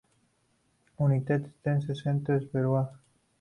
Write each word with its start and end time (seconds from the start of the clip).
United 0.99 1.51
States 1.61 1.85
Census 2.01 2.43
Bureau. 2.45 2.89